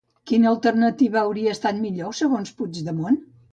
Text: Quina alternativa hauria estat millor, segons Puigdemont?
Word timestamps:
Quina 0.29 0.47
alternativa 0.51 1.19
hauria 1.21 1.53
estat 1.57 1.79
millor, 1.83 2.19
segons 2.23 2.57
Puigdemont? 2.59 3.25